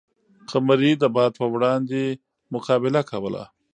قمري 0.49 0.91
د 1.01 1.03
باد 1.15 1.31
په 1.39 1.45
وړاندې 1.53 2.01
مقابله 2.53 3.01
کوله. 3.11 3.43